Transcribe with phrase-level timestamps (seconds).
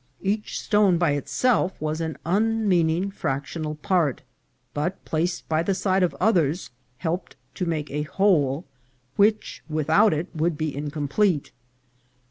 [0.23, 4.23] Each stone, by itself, was an unmeaning fractional part;
[4.73, 8.65] but, placed by the side of others, helped to make a whole,
[9.15, 11.51] which without it would be incomplete.